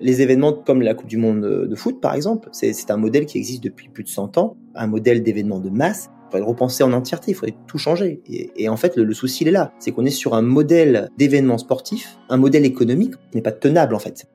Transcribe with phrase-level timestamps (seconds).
[0.00, 3.36] Les événements comme la Coupe du Monde de foot, par exemple, c'est un modèle qui
[3.36, 6.08] existe depuis plus de 100 ans, un modèle d'événement de masse.
[6.08, 8.22] Il faudrait le repenser en entièreté, il faudrait tout changer.
[8.56, 9.72] Et, en fait, le, le, souci, il est là.
[9.78, 13.94] C'est qu'on est sur un modèle d'événement sportif, un modèle économique qui n'est pas tenable,
[13.94, 14.26] en fait.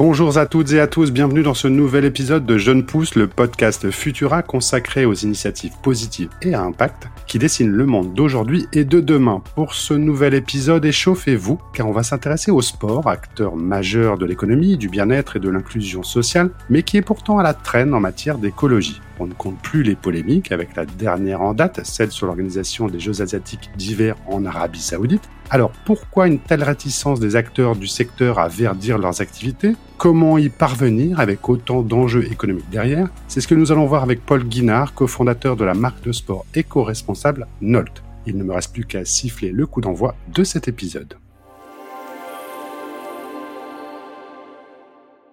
[0.00, 3.26] Bonjour à toutes et à tous, bienvenue dans ce nouvel épisode de Jeune Pousse, le
[3.26, 8.86] podcast Futura consacré aux initiatives positives et à impact qui dessinent le monde d'aujourd'hui et
[8.86, 9.42] de demain.
[9.54, 14.78] Pour ce nouvel épisode, échauffez-vous car on va s'intéresser au sport, acteur majeur de l'économie,
[14.78, 18.38] du bien-être et de l'inclusion sociale, mais qui est pourtant à la traîne en matière
[18.38, 19.02] d'écologie.
[19.18, 23.00] On ne compte plus les polémiques avec la dernière en date, celle sur l'organisation des
[23.00, 25.28] Jeux asiatiques d'hiver en Arabie saoudite.
[25.52, 29.74] Alors pourquoi une telle réticence des acteurs du secteur à verdir leurs activités?
[29.98, 33.08] Comment y parvenir avec autant d'enjeux économiques derrière?
[33.26, 36.46] C'est ce que nous allons voir avec Paul Guinard, cofondateur de la marque de sport
[36.54, 38.04] éco-responsable Nolt.
[38.26, 41.14] Il ne me reste plus qu'à siffler le coup d'envoi de cet épisode.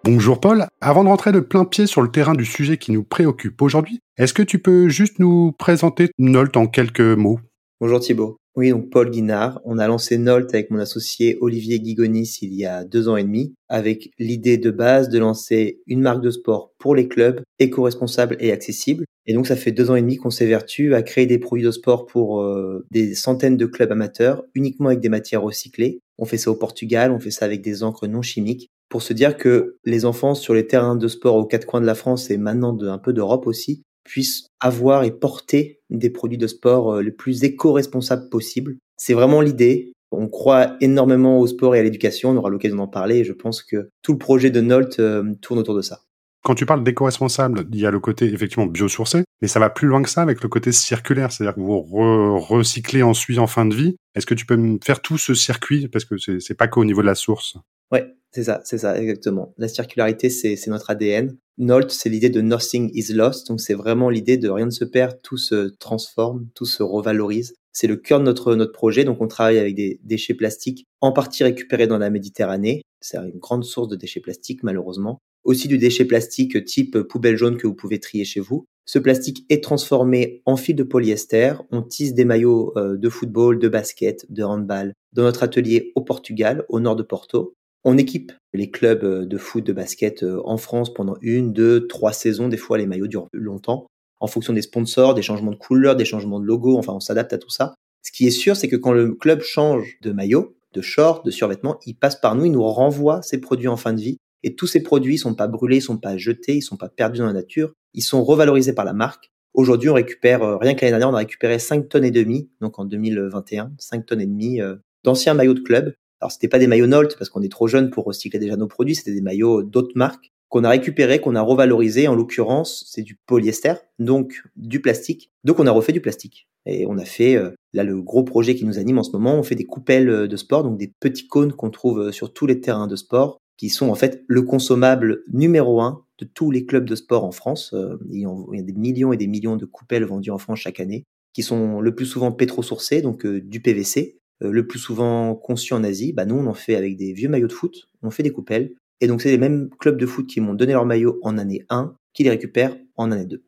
[0.04, 3.04] Bonjour Paul, avant de rentrer de plein pied sur le terrain du sujet qui nous
[3.04, 7.40] préoccupe aujourd'hui, est-ce que tu peux juste nous présenter Nolt en quelques mots?
[7.80, 8.40] Bonjour Thibault.
[8.58, 9.62] Oui, donc Paul Guinard.
[9.66, 13.24] On a lancé Nolt avec mon associé Olivier Guigonis il y a deux ans et
[13.24, 18.36] demi, avec l'idée de base de lancer une marque de sport pour les clubs, éco-responsable
[18.40, 19.06] et accessible.
[19.28, 21.70] Et donc ça fait deux ans et demi qu'on s'évertue à créer des produits de
[21.70, 26.00] sport pour euh, des centaines de clubs amateurs, uniquement avec des matières recyclées.
[26.18, 29.14] On fait ça au Portugal, on fait ça avec des encres non chimiques pour se
[29.14, 32.32] dire que les enfants sur les terrains de sport aux quatre coins de la France
[32.32, 37.02] et maintenant un peu d'Europe aussi puissent avoir et porter des produits de sport euh,
[37.02, 38.78] les plus éco-responsables possibles.
[38.98, 39.92] C'est vraiment l'idée.
[40.12, 42.32] On croit énormément au sport et à l'éducation.
[42.32, 45.34] On aura l'occasion d'en parler et je pense que tout le projet de Nolt euh,
[45.42, 46.00] tourne autour de ça.
[46.44, 49.88] Quand tu parles d'éco-responsable, il y a le côté effectivement biosourcé, mais ça va plus
[49.88, 53.76] loin que ça avec le côté circulaire, c'est-à-dire que vous recyclez ensuite en fin de
[53.76, 53.98] vie.
[54.16, 55.90] Est-ce que tu peux me faire tout ce circuit?
[55.90, 57.58] Parce que c'est pas qu'au niveau de la source
[57.92, 59.54] Ouais, c'est ça, c'est ça, exactement.
[59.58, 61.36] La circularité, c'est notre ADN.
[61.58, 63.48] Nolt, c'est l'idée de nothing is lost.
[63.48, 67.56] Donc, c'est vraiment l'idée de rien ne se perd, tout se transforme, tout se revalorise.
[67.74, 69.04] C'est le cœur de notre, notre projet.
[69.04, 72.82] Donc, on travaille avec des déchets plastiques en partie récupérés dans la Méditerranée.
[73.02, 75.20] C'est une grande source de déchets plastiques, malheureusement.
[75.44, 78.66] Aussi du déchet plastique type poubelle jaune que vous pouvez trier chez vous.
[78.86, 81.54] Ce plastique est transformé en fil de polyester.
[81.72, 86.02] On tisse des maillots euh, de football, de basket, de handball dans notre atelier au
[86.02, 87.54] Portugal, au nord de Porto.
[87.90, 91.88] On équipe les clubs euh, de foot, de basket euh, en France pendant une, deux,
[91.88, 92.50] trois saisons.
[92.50, 93.88] Des fois, les maillots durent longtemps
[94.20, 96.78] en fonction des sponsors, des changements de couleur, des changements de logo.
[96.78, 97.76] Enfin, on s'adapte à tout ça.
[98.04, 101.32] Ce qui est sûr, c'est que quand le club change de maillot, de short, de
[101.32, 104.18] survêtement, il passe par nous, il nous renvoie ses produits en fin de vie.
[104.44, 106.90] Et tous ces produits ne sont pas brûlés, ils sont pas jetés, ils sont pas
[106.90, 109.32] perdus dans la nature, ils sont revalorisés par la marque.
[109.54, 112.50] Aujourd'hui, on récupère, euh, rien que l'année dernière, on a récupéré 5 tonnes et demi,
[112.60, 114.60] donc en 2021, 5 tonnes et demi
[115.06, 117.90] d'anciens maillots de club alors c'était pas des maillots Nolt parce qu'on est trop jeune
[117.90, 121.42] pour recycler déjà nos produits, c'était des maillots d'autres marques qu'on a récupérés, qu'on a
[121.42, 122.08] revalorisés.
[122.08, 125.32] En l'occurrence, c'est du polyester, donc du plastique.
[125.44, 126.48] Donc on a refait du plastique.
[126.66, 129.36] Et on a fait, euh, là le gros projet qui nous anime en ce moment,
[129.36, 132.34] on fait des coupelles euh, de sport, donc des petits cônes qu'on trouve euh, sur
[132.34, 136.52] tous les terrains de sport, qui sont en fait le consommable numéro un de tous
[136.52, 137.74] les clubs de sport en France.
[138.12, 141.06] Il y a des millions et des millions de coupelles vendues en France chaque année,
[141.34, 146.14] qui sont le plus souvent pétro-sourcées, donc du PVC, le plus souvent conçu en Asie,
[146.14, 148.74] bah nous on en fait avec des vieux maillots de foot, on fait des coupelles,
[149.02, 151.66] et donc c'est les mêmes clubs de foot qui m'ont donné leur maillot en année
[151.70, 153.44] 1 qui les récupèrent en année 2.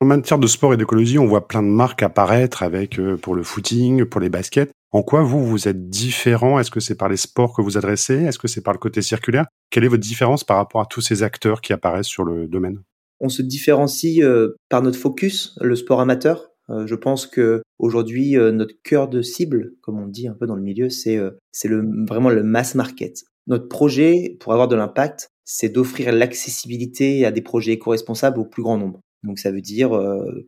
[0.00, 3.34] En matière de sport et d'écologie, on voit plein de marques apparaître avec euh, pour
[3.34, 4.70] le footing, pour les baskets.
[4.92, 6.58] En quoi vous, vous êtes différent?
[6.58, 8.14] Est-ce que c'est par les sports que vous adressez?
[8.14, 9.46] Est-ce que c'est par le côté circulaire?
[9.70, 12.82] Quelle est votre différence par rapport à tous ces acteurs qui apparaissent sur le domaine?
[13.20, 16.50] On se différencie euh, par notre focus, le sport amateur.
[16.70, 20.46] Euh, je pense que aujourd'hui euh, notre cœur de cible, comme on dit un peu
[20.46, 23.24] dans le milieu, c'est euh, c'est le vraiment le mass market.
[23.46, 28.62] Notre projet, pour avoir de l'impact, c'est d'offrir l'accessibilité à des projets éco-responsables au plus
[28.62, 29.00] grand nombre.
[29.24, 29.98] Donc ça veut dire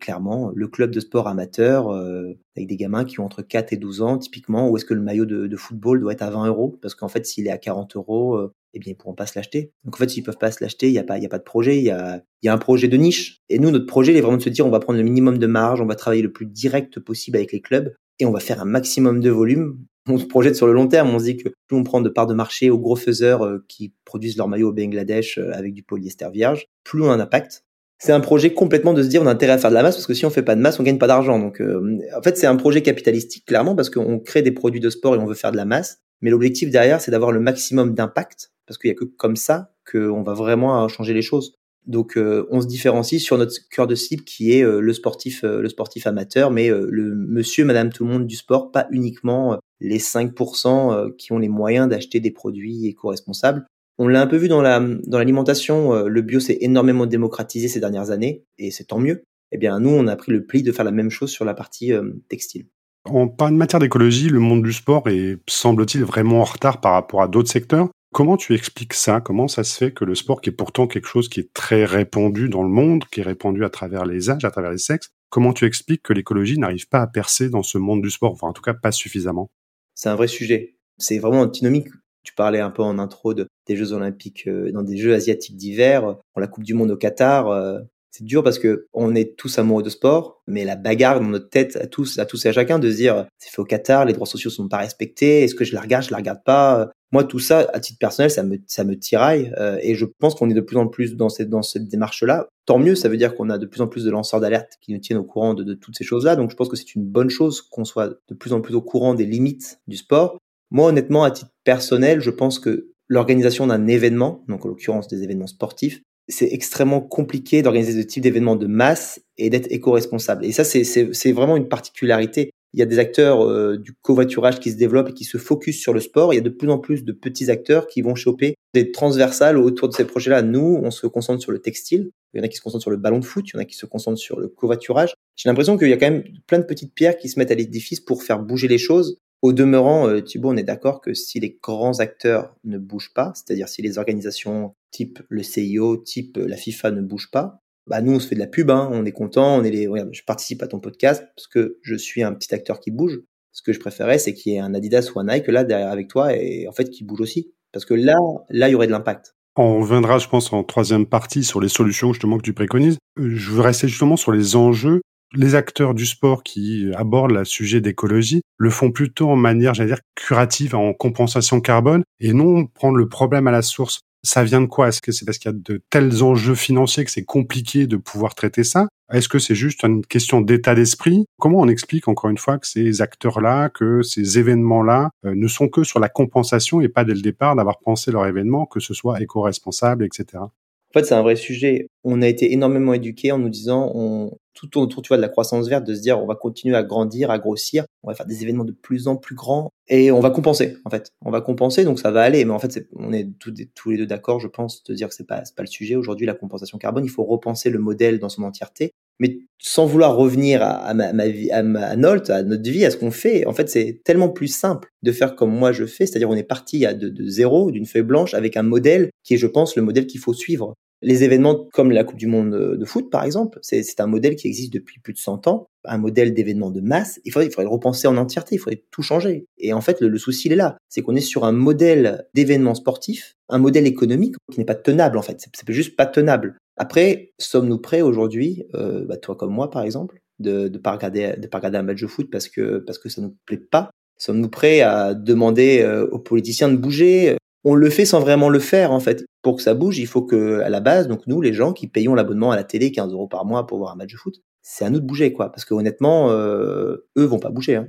[0.00, 4.02] clairement le club de sport amateur avec des gamins qui ont entre 4 et 12
[4.02, 6.78] ans typiquement où est-ce que le maillot de, football doit être à 20 euros?
[6.82, 9.72] Parce qu'en fait s'il est à 40 euros eh bien, ils pourront pas se l'acheter.
[9.84, 11.44] Donc, en fait, s'ils peuvent pas se l'acheter, il n'y a pas, a pas de
[11.44, 13.38] projet, il y a, y a un projet de niche.
[13.48, 15.38] Et nous, notre projet, il est vraiment de se dire, on va prendre le minimum
[15.38, 18.40] de marge, on va travailler le plus direct possible avec les clubs et on va
[18.40, 19.78] faire un maximum de volume.
[20.08, 21.12] On se projette sur le long terme.
[21.12, 23.64] On se dit que plus on prend de parts de marché aux gros faiseurs euh,
[23.66, 27.18] qui produisent leurs maillots au Bangladesh euh, avec du polyester vierge, plus on a un
[27.18, 27.64] impact.
[27.98, 29.96] C'est un projet complètement de se dire on a intérêt à faire de la masse
[29.96, 31.38] parce que si on fait pas de masse, on gagne pas d'argent.
[31.38, 34.90] Donc, euh, en fait, c'est un projet capitalistique clairement parce qu'on crée des produits de
[34.90, 36.00] sport et on veut faire de la masse.
[36.20, 39.72] Mais l'objectif derrière, c'est d'avoir le maximum d'impact parce qu'il y a que comme ça
[39.90, 41.54] qu'on va vraiment changer les choses.
[41.86, 42.18] Donc
[42.50, 46.50] on se différencie sur notre cœur de cible qui est le sportif le sportif amateur,
[46.50, 51.38] mais le monsieur, madame, tout le monde du sport, pas uniquement les 5% qui ont
[51.38, 53.66] les moyens d'acheter des produits éco-responsables.
[53.98, 57.80] On l'a un peu vu dans la dans l'alimentation, le bio s'est énormément démocratisé ces
[57.80, 59.22] dernières années et c'est tant mieux.
[59.52, 61.54] Eh bien nous, on a pris le pli de faire la même chose sur la
[61.54, 61.92] partie
[62.28, 62.66] textile.
[63.06, 67.28] En matière d'écologie, le monde du sport est, semble-t-il, vraiment en retard par rapport à
[67.28, 67.88] d'autres secteurs.
[68.12, 69.20] Comment tu expliques ça?
[69.20, 71.84] Comment ça se fait que le sport, qui est pourtant quelque chose qui est très
[71.84, 75.10] répandu dans le monde, qui est répandu à travers les âges, à travers les sexes,
[75.28, 78.32] comment tu expliques que l'écologie n'arrive pas à percer dans ce monde du sport?
[78.32, 79.50] Enfin, en tout cas, pas suffisamment.
[79.94, 80.76] C'est un vrai sujet.
[80.98, 81.88] C'est vraiment antinomique.
[82.26, 86.16] Tu parlais un peu en intro des Jeux Olympiques, euh, dans des Jeux asiatiques d'hiver,
[86.32, 87.48] pour la Coupe du Monde au Qatar.
[87.48, 87.78] Euh,
[88.10, 91.50] c'est dur parce que on est tous amoureux de sport, mais la bagarre dans notre
[91.50, 94.06] tête à tous, à tous et à chacun de se dire c'est fait au Qatar,
[94.06, 96.90] les droits sociaux sont pas respectés, est-ce que je la regarde, je la regarde pas.
[97.12, 100.34] Moi, tout ça, à titre personnel, ça me ça me tiraille euh, et je pense
[100.34, 102.48] qu'on est de plus en plus dans cette dans cette démarche-là.
[102.64, 104.92] Tant mieux, ça veut dire qu'on a de plus en plus de lanceurs d'alerte qui
[104.92, 106.34] nous tiennent au courant de, de toutes ces choses-là.
[106.34, 108.82] Donc, je pense que c'est une bonne chose qu'on soit de plus en plus au
[108.82, 110.38] courant des limites du sport.
[110.70, 115.22] Moi, honnêtement, à titre personnel, je pense que l'organisation d'un événement, donc en l'occurrence des
[115.22, 120.44] événements sportifs, c'est extrêmement compliqué d'organiser ce type d'événement de masse et d'être éco-responsable.
[120.44, 122.50] Et ça, c'est vraiment une particularité.
[122.72, 125.80] Il y a des acteurs euh, du covoiturage qui se développent et qui se focus
[125.80, 126.34] sur le sport.
[126.34, 129.56] Il y a de plus en plus de petits acteurs qui vont choper des transversales
[129.56, 130.42] autour de ces projets-là.
[130.42, 132.10] Nous, on se concentre sur le textile.
[132.34, 133.46] Il y en a qui se concentrent sur le ballon de foot.
[133.48, 135.14] Il y en a qui se concentrent sur le covoiturage.
[135.36, 137.54] J'ai l'impression qu'il y a quand même plein de petites pierres qui se mettent à
[137.54, 139.16] l'édifice pour faire bouger les choses.
[139.42, 143.32] Au demeurant, euh, Thibault, on est d'accord que si les grands acteurs ne bougent pas,
[143.34, 148.14] c'est-à-dire si les organisations type le CIO, type la FIFA ne bougent pas, bah nous
[148.14, 150.24] on se fait de la pub, hein, on est content, on est les, regarde, je
[150.24, 153.20] participe à ton podcast parce que je suis un petit acteur qui bouge.
[153.52, 155.90] Ce que je préférais, c'est qu'il y ait un Adidas ou un Nike là derrière
[155.90, 158.18] avec toi et en fait qui bouge aussi, parce que là,
[158.50, 159.34] là il y aurait de l'impact.
[159.58, 162.98] On reviendra, je pense, en troisième partie sur les solutions justement que tu préconises.
[163.18, 165.00] Euh, je veux rester justement sur les enjeux
[165.36, 169.90] les acteurs du sport qui abordent le sujet d'écologie le font plutôt en manière, j'allais
[169.90, 174.00] dire, curative, en compensation carbone, et non prendre le problème à la source.
[174.24, 174.88] Ça vient de quoi?
[174.88, 177.96] Est-ce que c'est parce qu'il y a de tels enjeux financiers que c'est compliqué de
[177.96, 178.88] pouvoir traiter ça?
[179.12, 181.26] Est-ce que c'est juste une question d'état d'esprit?
[181.38, 185.68] Comment on explique encore une fois que ces acteurs-là, que ces événements-là euh, ne sont
[185.68, 188.94] que sur la compensation et pas dès le départ d'avoir pensé leur événement, que ce
[188.94, 190.38] soit éco-responsable, etc.
[190.42, 190.50] En
[190.92, 191.88] fait, c'est un vrai sujet.
[192.08, 195.68] On a été énormément éduqués en nous disant, tout autour, tu vois, de la croissance
[195.68, 198.44] verte, de se dire, on va continuer à grandir, à grossir, on va faire des
[198.44, 201.10] événements de plus en plus grands et on va compenser, en fait.
[201.24, 202.44] On va compenser, donc ça va aller.
[202.44, 205.26] Mais en fait, on est tous, les deux d'accord, je pense, de dire que c'est
[205.26, 205.96] pas, pas le sujet.
[205.96, 208.92] Aujourd'hui, la compensation carbone, il faut repenser le modèle dans son entièreté.
[209.18, 213.10] Mais sans vouloir revenir à, ma, vie, à, ma, à notre vie, à ce qu'on
[213.10, 216.06] fait, en fait, c'est tellement plus simple de faire comme moi je fais.
[216.06, 219.38] C'est-à-dire, on est parti à de zéro, d'une feuille blanche, avec un modèle qui est,
[219.38, 220.74] je pense, le modèle qu'il faut suivre.
[221.02, 224.46] Les événements comme la Coupe du Monde de foot, par exemple, c'est un modèle qui
[224.46, 227.20] existe depuis plus de 100 ans, un modèle d'événement de masse.
[227.24, 229.46] Il faudrait, le repenser en entièreté, il faudrait tout changer.
[229.58, 230.78] Et en fait, le, souci, il est là.
[230.88, 235.18] C'est qu'on est sur un modèle d'événement sportif, un modèle économique qui n'est pas tenable,
[235.18, 235.44] en fait.
[235.54, 236.56] C'est juste pas tenable.
[236.78, 241.34] Après, sommes-nous prêts aujourd'hui, euh, bah, toi comme moi, par exemple, de ne pas, regarder,
[241.62, 243.90] un match de foot parce que, parce que ça nous plaît pas?
[244.18, 247.36] Sommes-nous prêts à demander euh, aux politiciens de bouger
[247.68, 249.26] on le fait sans vraiment le faire en fait.
[249.42, 251.88] Pour que ça bouge, il faut que à la base, donc nous les gens qui
[251.88, 254.36] payons l'abonnement à la télé 15 euros par mois pour voir un match de foot,
[254.62, 255.50] c'est à nous de bouger quoi.
[255.50, 257.74] Parce que honnêtement, euh, eux vont pas bouger.
[257.74, 257.88] Hein.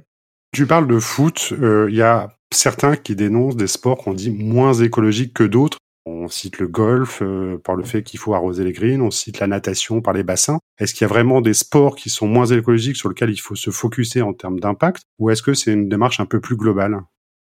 [0.52, 4.32] Tu parles de foot, il euh, y a certains qui dénoncent des sports qu'on dit
[4.32, 5.78] moins écologiques que d'autres.
[6.08, 9.40] On cite le golf euh, par le fait qu'il faut arroser les greens, on cite
[9.40, 10.58] la natation par les bassins.
[10.80, 13.56] Est-ce qu'il y a vraiment des sports qui sont moins écologiques sur lesquels il faut
[13.56, 15.04] se focuser en termes d'impact?
[15.20, 17.02] Ou est-ce que c'est une démarche un peu plus globale?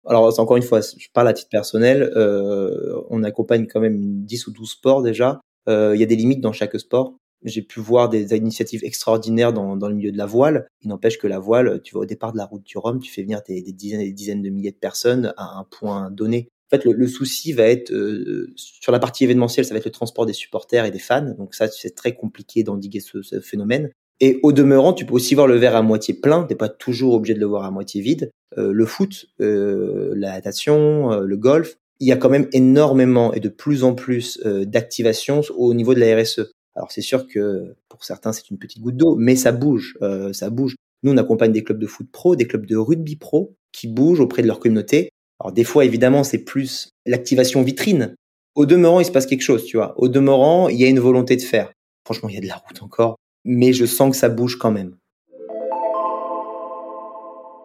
[0.09, 4.47] Alors, encore une fois, je parle à titre personnel, euh, on accompagne quand même 10
[4.47, 5.39] ou 12 sports déjà.
[5.69, 7.15] Euh, il y a des limites dans chaque sport.
[7.43, 10.67] J'ai pu voir des initiatives extraordinaires dans, dans le milieu de la voile.
[10.81, 13.11] Il n'empêche que la voile, tu vas au départ de la route du Rhum, tu
[13.11, 16.49] fais venir des, dizaines et des dizaines de milliers de personnes à un point donné.
[16.71, 19.91] En fait, le, souci va être euh, sur la partie événementielle, ça va être le
[19.91, 21.33] transport des supporters et des fans.
[21.37, 23.91] Donc ça, c'est très compliqué d'endiguer ce, ce, phénomène.
[24.21, 26.43] Et au demeurant, tu peux aussi voir le verre à moitié plein.
[26.43, 28.31] T'es pas toujours obligé de le voir à moitié vide.
[28.57, 33.33] Euh, le foot, euh, la natation, euh, le golf, il y a quand même énormément
[33.33, 36.53] et de plus en plus d'activations au niveau de la RSE.
[36.73, 39.97] Alors c'est sûr que pour certains c'est une petite goutte d'eau, mais ça bouge,
[40.31, 40.77] ça bouge.
[41.03, 44.21] Nous on accompagne des clubs de foot pro, des clubs de rugby pro qui bougent
[44.21, 45.09] auprès de leur communauté.
[45.41, 48.15] Alors des fois évidemment c'est plus l'activation vitrine.
[48.55, 49.93] Au demeurant il se passe quelque chose, tu vois.
[49.97, 51.69] Au demeurant il y a une volonté de faire.
[52.05, 54.71] Franchement il y a de la route encore, mais je sens que ça bouge quand
[54.71, 54.95] même.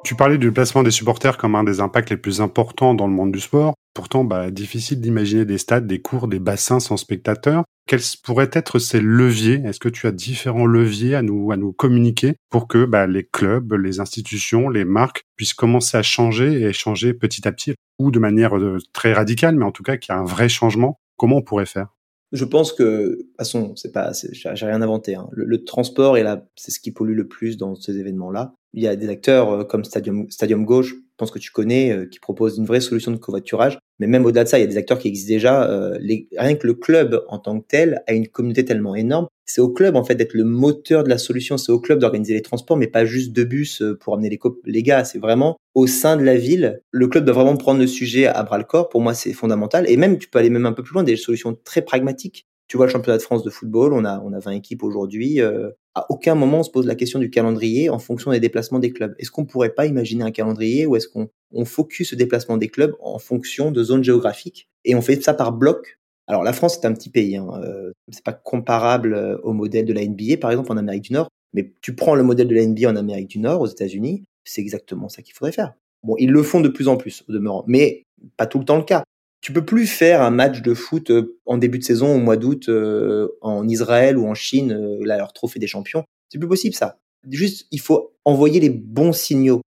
[0.04, 3.14] Tu parlais du placement des supporters comme un des impacts les plus importants dans le
[3.14, 3.72] monde du sport.
[3.94, 7.64] Pourtant, bah, difficile d'imaginer des stades, des cours, des bassins sans spectateurs.
[7.86, 9.62] quels pourraient être ces leviers?
[9.64, 13.24] Est-ce que tu as différents leviers à nous à nous communiquer pour que bah, les
[13.24, 18.10] clubs, les institutions, les marques puissent commencer à changer et changer petit à petit ou
[18.10, 20.98] de manière euh, très radicale, mais en tout cas qu'il y a un vrai changement?
[21.16, 21.93] Comment on pourrait faire?
[22.34, 25.14] Je pense que, de toute façon, c'est pas, j'ai rien inventé.
[25.14, 25.28] Hein.
[25.30, 28.54] Le, le, transport est là, c'est ce qui pollue le plus dans ces événements-là.
[28.72, 32.06] Il y a des acteurs euh, comme Stadium, Stadium Gauche, pense que tu connais, euh,
[32.06, 33.78] qui proposent une vraie solution de covoiturage.
[33.98, 35.70] Mais même au-delà de ça, il y a des acteurs qui existent déjà.
[35.70, 35.98] Euh,
[36.36, 39.28] rien que le club en tant que tel a une communauté tellement énorme.
[39.46, 41.56] C'est au club en fait d'être le moteur de la solution.
[41.56, 44.82] C'est au club d'organiser les transports, mais pas juste de bus pour amener les, les
[44.82, 45.04] gars.
[45.04, 46.80] C'est vraiment au sein de la ville.
[46.90, 48.88] Le club doit vraiment prendre le sujet à bras le corps.
[48.88, 49.88] Pour moi, c'est fondamental.
[49.88, 52.46] Et même, tu peux aller même un peu plus loin, des solutions très pragmatiques.
[52.66, 55.40] Tu vois le championnat de France de football, on a on a 20 équipes aujourd'hui.
[55.40, 58.78] Euh, à aucun moment on se pose la question du calendrier en fonction des déplacements
[58.78, 59.14] des clubs.
[59.18, 62.68] Est-ce qu'on pourrait pas imaginer un calendrier ou est-ce qu'on on focus ce déplacement des
[62.68, 65.98] clubs en fonction de zones géographiques et on fait ça par bloc?
[66.26, 69.84] Alors la France c'est un petit pays, hein, euh, c'est pas comparable euh, au modèle
[69.84, 72.54] de la NBA par exemple en Amérique du Nord, mais tu prends le modèle de
[72.54, 75.74] la NBA en Amérique du Nord, aux États-Unis, c'est exactement ça qu'il faudrait faire.
[76.02, 78.04] Bon, ils le font de plus en plus au demeurant, mais
[78.36, 79.03] pas tout le temps le cas
[79.44, 82.38] tu peux plus faire un match de foot euh, en début de saison au mois
[82.38, 86.02] d'août euh, en Israël ou en Chine, euh, là leur trophée des champions.
[86.30, 86.98] C'est plus possible ça.
[87.30, 89.60] Juste, il faut envoyer les bons signaux.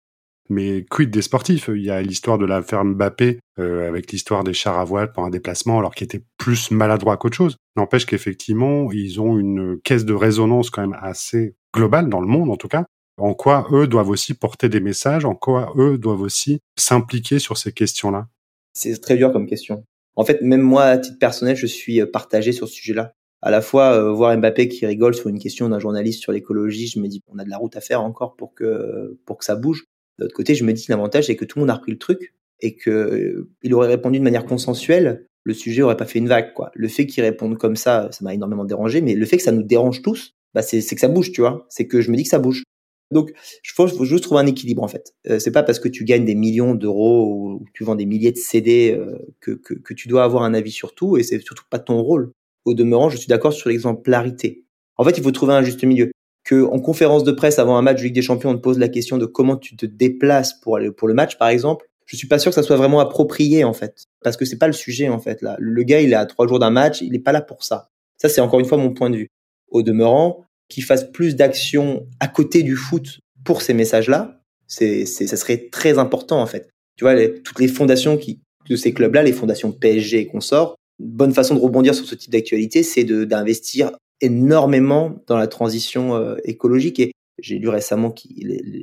[0.49, 4.77] Mais quid des sportifs Il y a l'histoire de l'affaire Mbappé avec l'histoire des chars
[4.77, 7.57] à voile pour un déplacement, alors qu'ils étaient plus maladroits qu'autre chose.
[7.75, 12.51] N'empêche qu'effectivement, ils ont une caisse de résonance quand même assez globale dans le monde,
[12.51, 12.85] en tout cas.
[13.17, 17.57] En quoi eux doivent aussi porter des messages, en quoi eux doivent aussi s'impliquer sur
[17.57, 18.27] ces questions-là?
[18.75, 19.83] C'est très dur comme question.
[20.15, 23.13] En fait, même moi, à titre personnel, je suis euh, partagé sur ce sujet-là.
[23.41, 26.87] À la fois, euh, voir Mbappé qui rigole sur une question d'un journaliste sur l'écologie,
[26.87, 29.45] je me dis, on a de la route à faire encore pour que, pour que
[29.45, 29.85] ça bouge.
[30.19, 32.33] D'autre côté, je me dis, l'avantage, c'est que tout le monde a repris le truc
[32.61, 36.27] et que euh, il aurait répondu de manière consensuelle, le sujet aurait pas fait une
[36.27, 36.71] vague, quoi.
[36.73, 39.51] Le fait qu'il réponde comme ça, ça m'a énormément dérangé, mais le fait que ça
[39.51, 41.65] nous dérange tous, bah, c'est que ça bouge, tu vois.
[41.69, 42.63] C'est que je me dis que ça bouge.
[43.11, 43.31] Donc,
[43.61, 45.13] je pense qu'il faut juste trouver un équilibre en fait.
[45.29, 48.31] Euh, c'est pas parce que tu gagnes des millions d'euros ou tu vends des milliers
[48.31, 51.39] de CD euh, que, que, que, tu dois avoir un avis sur tout et c'est
[51.39, 52.31] surtout pas ton rôle.
[52.65, 54.65] Au demeurant, je suis d'accord sur l'exemplarité.
[54.97, 56.11] En fait, il faut trouver un juste milieu.
[56.43, 58.77] Que en conférence de presse avant un match de Ligue des Champions, on te pose
[58.77, 61.87] la question de comment tu te déplaces pour aller pour le match, par exemple.
[62.05, 64.67] Je suis pas sûr que ça soit vraiment approprié en fait, parce que c'est pas
[64.67, 65.55] le sujet en fait là.
[65.59, 67.89] Le gars, il est à trois jours d'un match, il est pas là pour ça.
[68.17, 69.31] Ça, c'est encore une fois mon point de vue.
[69.69, 75.37] Au demeurant, qui fasse plus d'actions à côté du foot pour ces messages-là, c'est, ça
[75.37, 76.69] serait très important en fait.
[76.97, 81.33] Tu vois, toutes les fondations qui, de ces clubs-là, les fondations PSG et consorts, bonne
[81.33, 83.91] façon de rebondir sur ce type d'actualité, c'est d'investir
[84.21, 86.99] énormément dans la transition euh, écologique.
[86.99, 88.13] Et j'ai lu récemment,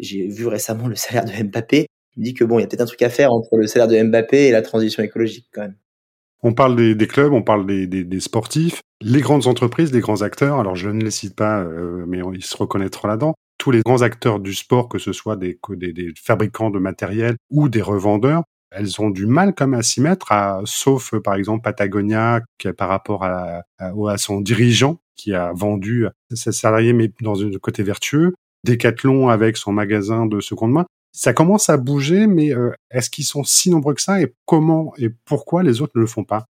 [0.01, 1.87] j'ai vu récemment le salaire de Mbappé.
[2.15, 3.67] Je me dis que bon, il y a peut-être un truc à faire entre le
[3.67, 5.77] salaire de Mbappé et la transition écologique quand même.
[6.43, 10.59] On parle des, clubs, on parle des, sportifs, les grandes entreprises, les grands acteurs.
[10.59, 13.35] Alors je ne les cite pas, euh, mais ils se reconnaîtront là-dedans.
[13.59, 17.69] Tous les grands acteurs du sport, que ce soit des, des, fabricants de matériel ou
[17.69, 22.41] des revendeurs, elles ont du mal comme à s'y mettre, à, sauf par exemple Patagonia,
[22.59, 27.51] qui par rapport à, à, son dirigeant qui a vendu ses salariés mais dans un
[27.61, 28.35] côté vertueux,
[28.65, 33.25] Decathlon avec son magasin de seconde main ça commence à bouger, mais euh, est-ce qu'ils
[33.25, 36.47] sont si nombreux que ça et comment et pourquoi les autres ne le font pas?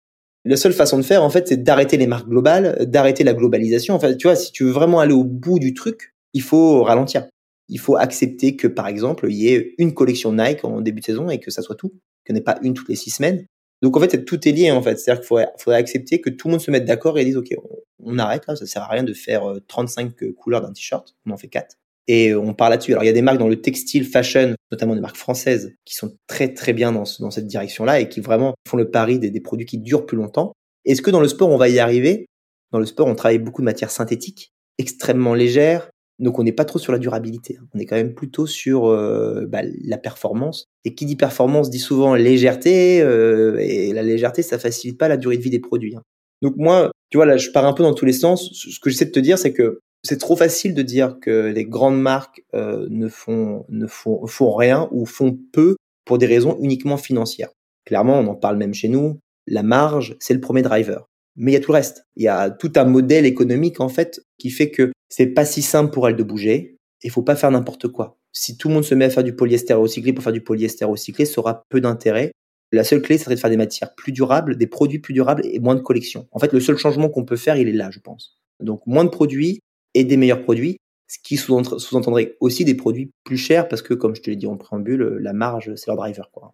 [0.45, 3.95] La seule façon de faire, en fait, c'est d'arrêter les marques globales, d'arrêter la globalisation.
[3.95, 6.83] En fait, tu vois, si tu veux vraiment aller au bout du truc, il faut
[6.83, 7.27] ralentir.
[7.69, 11.07] Il faut accepter que, par exemple, il y ait une collection Nike en début de
[11.07, 11.93] saison et que ça soit tout,
[12.25, 13.45] qu'il n'y ait pas une toutes les six semaines.
[13.83, 14.99] Donc en fait, tout est lié en fait.
[14.99, 17.55] C'est-à-dire qu'il faudrait, accepter que tout le monde se mette d'accord et dise ok,
[18.01, 21.31] on, arrête là, ça sert à rien de faire 35 euh, couleurs d'un t-shirt, on
[21.31, 21.77] en fait 4
[22.09, 22.93] et on parle là-dessus.
[22.93, 25.95] Alors il y a des marques dans le textile, fashion, notamment des marques françaises, qui
[25.95, 29.31] sont très très bien dans, dans cette direction-là et qui vraiment font le pari des,
[29.31, 30.53] des produits qui durent plus longtemps.
[30.85, 32.27] Est-ce que dans le sport on va y arriver?
[32.73, 35.89] Dans le sport, on travaille beaucoup de matières synthétiques, extrêmement légères,
[36.19, 37.57] donc on n'est pas trop sur la durabilité.
[37.59, 37.67] Hein.
[37.75, 40.67] On est quand même plutôt sur euh, bah, la performance.
[40.85, 45.17] Et qui dit performance dit souvent légèreté, euh, et la légèreté ça facilite pas la
[45.17, 45.97] durée de vie des produits.
[45.97, 46.03] Hein.
[46.43, 48.51] Donc moi, tu vois là, je pars un peu dans tous les sens.
[48.53, 51.65] Ce que j'essaie de te dire, c'est que c'est trop facile de dire que les
[51.65, 56.57] grandes marques euh, ne font ne font, font rien ou font peu pour des raisons
[56.61, 57.51] uniquement financières.
[57.85, 59.19] Clairement, on en parle même chez nous.
[59.47, 61.09] La marge, c'est le premier driver.
[61.37, 62.07] Mais il y a tout le reste.
[62.17, 65.63] Il y a tout un modèle économique en fait qui fait que c'est pas si
[65.63, 66.77] simple pour elles de bouger.
[67.03, 68.19] Il faut pas faire n'importe quoi.
[68.33, 70.85] Si tout le monde se met à faire du polyester recyclé pour faire du polyester
[70.85, 72.33] recyclé, ça aura peu d'intérêt.
[72.73, 75.59] La seule clé, serait de faire des matières plus durables, des produits plus durables et
[75.59, 76.29] moins de collection.
[76.33, 78.39] En fait, le seul changement qu'on peut faire, il est là, je pense.
[78.61, 79.61] Donc moins de produits,
[79.95, 80.79] et des meilleurs produits,
[81.09, 84.47] ce qui sous-entendrait aussi des produits plus chers parce que, comme je te l'ai dit
[84.47, 86.31] en préambule, la marge, c'est leur driver.
[86.31, 86.53] Quoi.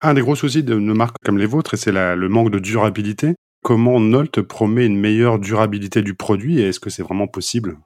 [0.00, 3.34] Un des gros soucis de nos marques comme les vôtres, c'est le manque de durabilité.
[3.62, 7.78] comment Nolt promet une meilleure durabilité du produit et est-ce que c'est vraiment possible?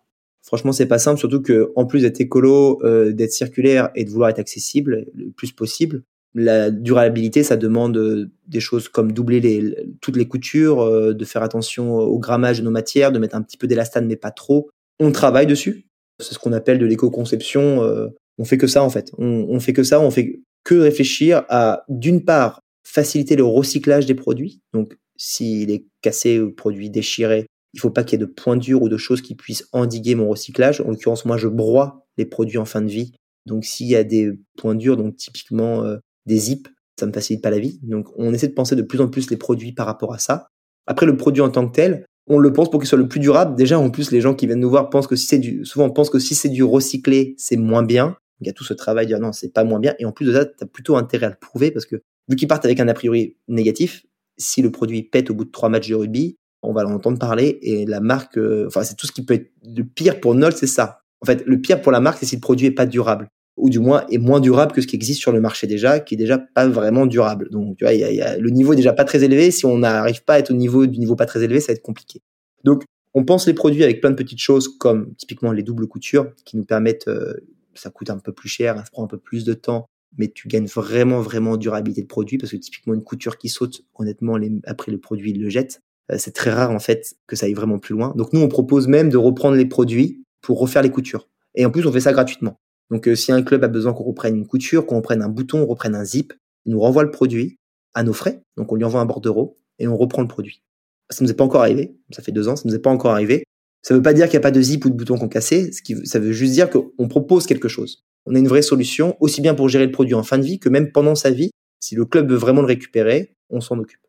[0.43, 4.11] Franchement, c'est pas simple, surtout que en plus d'être écolo, euh, d'être circulaire et de
[4.11, 9.41] vouloir être accessible le plus possible, la durabilité, ça demande euh, des choses comme doubler
[9.41, 13.35] les, toutes les coutures, euh, de faire attention au grammage de nos matières, de mettre
[13.35, 14.71] un petit peu d'élastane mais pas trop.
[15.00, 15.87] On travaille dessus.
[16.21, 18.11] C'est ce qu'on appelle de l'éco-conception.
[18.38, 19.12] on fait que ça en fait.
[19.19, 20.00] On, fait que ça.
[20.00, 24.62] On fait que réfléchir à d'une part faciliter le recyclage des produits.
[24.73, 28.83] Donc, s'il est cassé ou produit déchiré, il faut pas qu'il y ait de pointures
[28.83, 30.81] ou de choses qui puissent endiguer mon recyclage.
[30.81, 33.12] En l'occurrence, moi, je broie les produits en fin de vie.
[33.45, 37.50] Donc, s'il y a des pointures, donc typiquement euh, des zips, ça me facilite pas
[37.50, 37.79] la vie.
[37.83, 40.49] Donc, on essaie de penser de plus en plus les produits par rapport à ça.
[40.87, 43.21] Après, le produit en tant que tel, on le pense pour qu'il soit le plus
[43.21, 43.56] durable.
[43.56, 45.87] Déjà, en plus, les gens qui viennent nous voir pensent que si c'est du, souvent
[45.87, 48.16] on pense que si c'est du recyclé, c'est moins bien.
[48.40, 49.95] Il y a tout ce travail de dire non, c'est pas moins bien.
[49.99, 51.97] Et en plus de ça, tu as plutôt intérêt à le prouver parce que
[52.28, 54.04] vu qu'ils partent avec un a priori négatif,
[54.37, 57.59] si le produit pète au bout de trois matchs de rugby, on va l'entendre parler
[57.62, 60.52] et la marque, euh, enfin, c'est tout ce qui peut être le pire pour Nol,
[60.52, 61.00] c'est ça.
[61.23, 63.71] En fait, le pire pour la marque, c'est si le produit est pas durable ou
[63.71, 66.19] du moins est moins durable que ce qui existe sur le marché déjà, qui est
[66.19, 67.49] déjà pas vraiment durable.
[67.51, 69.51] Donc, tu vois, y a, le niveau est déjà pas très élevé.
[69.51, 71.77] Si on n'arrive pas à être au niveau du niveau pas très élevé, ça va
[71.77, 72.21] être compliqué.
[72.65, 72.85] Donc,
[73.15, 76.59] on pense les produits avec plein de petites choses comme typiquement les doubles coutures qui
[76.59, 77.33] nous permettent, euh,
[77.75, 79.87] ça coûte un peu plus cher, ça prend un peu plus de temps,
[80.19, 83.49] mais tu gagnes vraiment, vraiment en durabilité de produit parce que typiquement une couture qui
[83.49, 85.81] saute, honnêtement, après le produit, il le jette.
[86.13, 88.13] Euh, c'est très rare en fait que ça aille vraiment plus loin.
[88.17, 91.29] Donc nous, on propose même de reprendre les produits pour refaire les coutures.
[91.55, 92.61] Et en plus, on fait ça gratuitement.
[92.90, 95.62] Donc euh, si un club a besoin qu'on reprenne une couture, qu'on reprenne un bouton,
[95.62, 96.33] on reprenne un zip,
[96.64, 97.59] il nous renvoie le produit
[97.95, 98.43] à nos frais.
[98.57, 100.62] Donc on lui envoie un bordereau et on reprend le produit.
[101.11, 101.97] Ça ne nous est pas encore arrivé.
[102.11, 103.45] Ça fait deux ans, ça ne nous est pas encore arrivé.
[103.83, 105.28] Ça ne veut pas dire qu'il n'y a pas de zip ou de bouton qu'on
[105.28, 105.73] cassé.
[105.73, 108.05] Ce qui, ça veut juste dire qu'on propose quelque chose.
[108.26, 110.59] On a une vraie solution, aussi bien pour gérer le produit en fin de vie
[110.59, 111.50] que même pendant sa vie.
[111.81, 114.00] Si le club veut vraiment le récupérer, on s'en occupe.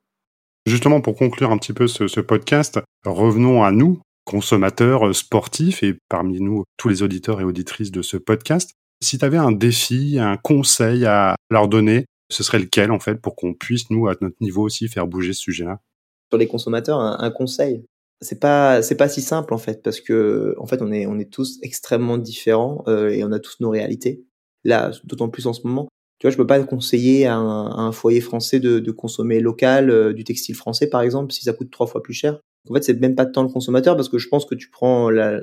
[0.66, 6.42] Justement, pour conclure un petit peu ce, podcast, revenons à nous, consommateurs sportifs, et parmi
[6.42, 8.72] nous, tous les auditeurs et auditrices de ce podcast.
[9.02, 13.16] Si tu avais un défi, un conseil à leur donner, ce serait lequel, en fait,
[13.16, 15.80] pour qu'on puisse, nous, à notre niveau aussi, faire bouger ce sujet-là?
[16.30, 17.86] Sur les consommateurs, un, conseil.
[18.20, 21.20] C'est pas c'est pas si simple en fait parce que en fait on est on
[21.20, 24.26] est tous extrêmement différents euh, et on a tous nos réalités.
[24.64, 25.88] Là d'autant plus en ce moment
[26.20, 30.24] tu vois je peux pas conseiller à un, foyer français de, consommer local euh, du
[30.24, 33.16] textile français par exemple si ça coûte trois fois plus cher en fait c'est même
[33.16, 35.40] pas tant le consommateur parce que je pense que tu prends la,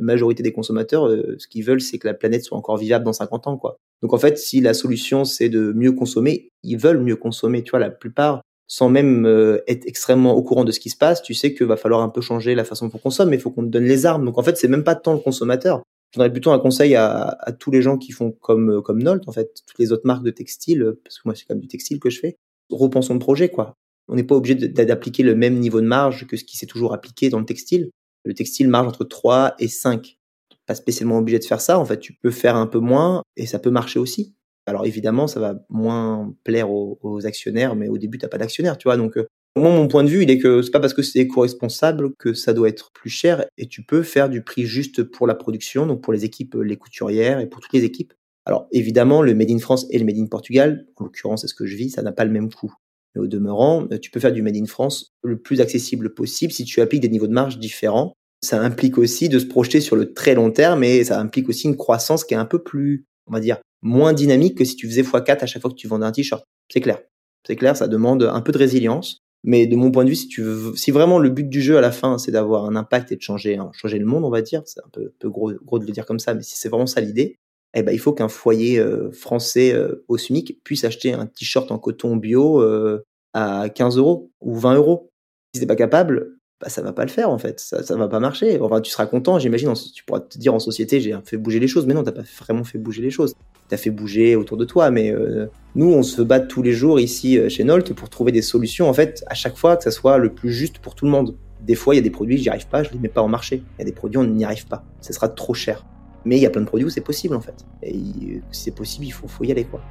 [0.00, 3.12] majorité des consommateurs euh, ce qu'ils veulent c'est que la planète soit encore vivable dans
[3.12, 7.02] 50 ans quoi donc en fait si la solution c'est de mieux consommer ils veulent
[7.02, 10.78] mieux consommer tu vois la plupart sans même euh, être extrêmement au courant de ce
[10.78, 12.98] qui se passe, tu sais qu'il va falloir un peu changer la façon dont on
[12.98, 14.26] consomme, mais il faut qu'on te donne les armes.
[14.26, 15.82] Donc en fait, c'est même pas tant le consommateur.
[16.12, 19.02] Je donnerais plutôt un conseil à, à, tous les gens qui font comme euh, comme
[19.02, 21.68] Nolt, en fait, toutes les autres marques de textile, parce que moi c'est comme du
[21.68, 22.38] textile que je fais.
[22.70, 23.76] Repensons le projet, quoi.
[24.08, 26.94] On n'est pas obligé d'appliquer le même niveau de marge que ce qui s'est toujours
[26.94, 27.90] appliqué dans le textile.
[28.24, 30.18] Le textile marge entre 3 et 5.
[30.66, 31.78] Pas spécialement obligé de faire ça.
[31.78, 34.34] En fait, tu peux faire un peu moins et ça peut marcher aussi.
[34.66, 38.88] Alors évidemment, ça va moins plaire aux, actionnaires, mais au début, t'as pas d'actionnaire, tu
[38.88, 38.96] vois.
[38.96, 41.18] Donc euh, moi, mon point de vue, il est que c'est pas parce que c'est
[41.20, 45.26] éco-responsable que ça doit être plus cher, et tu peux faire du prix juste pour
[45.26, 48.12] la production, donc pour les équipes, les couturières et pour toutes les équipes.
[48.46, 51.54] Alors évidemment, le Made in France et le Made in Portugal, en l'occurrence, c'est ce
[51.54, 52.72] que je vis, ça n'a pas le même coût.
[53.14, 56.52] Mais au demeurant, euh, tu peux faire du Made in France le plus accessible possible
[56.52, 58.14] si tu appliques des niveaux de marge différents.
[58.42, 61.66] Ça implique aussi de se projeter sur le très long terme et ça implique aussi
[61.66, 64.86] une croissance qui est un peu plus, on va dire, moins dynamique que si tu
[64.86, 66.44] faisais x4 à chaque fois que tu vendais un t-shirt.
[66.72, 67.00] C'est clair.
[67.46, 69.18] C'est clair, ça demande un peu de résilience.
[69.44, 71.80] Mais de mon point de vue, si tu si vraiment le but du jeu à
[71.80, 74.42] la fin, c'est d'avoir un impact et de changer, hein, changer le monde, on va
[74.42, 77.00] dire, c'est un peu, gros, de le dire comme ça, mais si c'est vraiment ça
[77.00, 77.38] l'idée,
[77.74, 81.70] eh ben, il faut qu'un foyer euh, français euh, au SMIC puisse acheter un t-shirt
[81.70, 85.10] en coton bio euh, à 15 euros ou 20 euros.
[85.54, 88.08] Si c'est pas capable, bah, ça va pas le faire en fait, ça, ça va
[88.08, 88.60] pas marcher.
[88.60, 91.68] Enfin, tu seras content, j'imagine, tu pourras te dire en société, j'ai fait bouger les
[91.68, 93.34] choses, mais non, t'as pas vraiment fait bouger les choses.
[93.68, 96.98] T'as fait bouger autour de toi, mais euh, nous, on se bat tous les jours
[96.98, 99.90] ici euh, chez Nolt pour trouver des solutions, en fait, à chaque fois que ça
[99.90, 101.36] soit le plus juste pour tout le monde.
[101.60, 103.28] Des fois, il y a des produits, j'y arrive pas, je les mets pas en
[103.28, 103.62] marché.
[103.76, 104.84] Il y a des produits, on n'y arrive pas.
[105.00, 105.84] Ce sera trop cher.
[106.24, 107.66] Mais il y a plein de produits où c'est possible, en fait.
[107.82, 109.82] Et si c'est possible, il faut, faut y aller, quoi.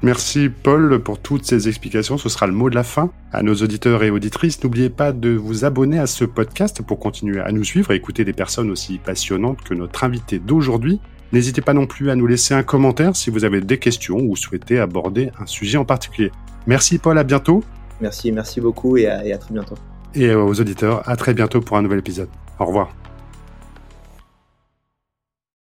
[0.00, 2.18] Merci Paul pour toutes ces explications.
[2.18, 3.10] Ce sera le mot de la fin.
[3.32, 7.40] À nos auditeurs et auditrices, n'oubliez pas de vous abonner à ce podcast pour continuer
[7.40, 11.00] à nous suivre et écouter des personnes aussi passionnantes que notre invité d'aujourd'hui.
[11.32, 14.36] N'hésitez pas non plus à nous laisser un commentaire si vous avez des questions ou
[14.36, 16.32] souhaitez aborder un sujet en particulier.
[16.66, 17.62] Merci Paul, à bientôt.
[18.00, 19.74] Merci, merci beaucoup et à, et à très bientôt.
[20.14, 22.28] Et aux auditeurs, à très bientôt pour un nouvel épisode.
[22.58, 22.90] Au revoir.